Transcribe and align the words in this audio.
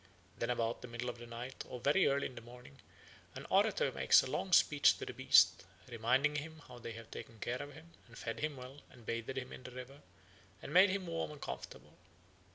Then 0.39 0.49
about 0.49 0.81
the 0.81 0.87
middle 0.87 1.09
of 1.09 1.19
the 1.19 1.27
night 1.27 1.63
or 1.69 1.79
very 1.79 2.07
early 2.07 2.25
in 2.25 2.33
the 2.33 2.41
morning 2.41 2.79
an 3.35 3.45
orator 3.51 3.91
makes 3.91 4.23
a 4.23 4.27
long 4.31 4.51
speech 4.51 4.97
to 4.97 5.05
the 5.05 5.13
beast, 5.13 5.63
reminding 5.89 6.37
him 6.37 6.63
how 6.67 6.79
they 6.79 6.93
have 6.93 7.11
taken 7.11 7.37
care 7.39 7.61
of 7.61 7.73
him, 7.73 7.91
and 8.07 8.17
fed 8.17 8.39
him 8.39 8.57
well, 8.57 8.79
and 8.89 9.05
bathed 9.05 9.37
him 9.37 9.53
in 9.53 9.61
the 9.61 9.69
river, 9.69 10.01
and 10.59 10.73
made 10.73 10.89
him 10.89 11.05
warm 11.05 11.29
and 11.29 11.39
comfortable. 11.43 11.99